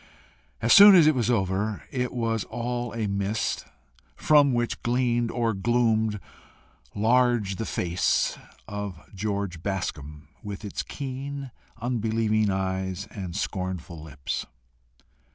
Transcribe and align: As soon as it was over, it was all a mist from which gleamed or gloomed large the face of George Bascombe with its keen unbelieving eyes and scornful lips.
As 0.63 0.73
soon 0.73 0.95
as 0.95 1.05
it 1.05 1.13
was 1.13 1.29
over, 1.29 1.83
it 1.91 2.11
was 2.11 2.43
all 2.45 2.91
a 2.95 3.05
mist 3.07 3.65
from 4.15 4.51
which 4.51 4.81
gleamed 4.81 5.29
or 5.29 5.53
gloomed 5.53 6.19
large 6.95 7.57
the 7.57 7.67
face 7.67 8.35
of 8.67 8.99
George 9.13 9.61
Bascombe 9.61 10.27
with 10.41 10.65
its 10.65 10.81
keen 10.81 11.51
unbelieving 11.79 12.49
eyes 12.49 13.07
and 13.11 13.35
scornful 13.35 14.01
lips. 14.01 14.47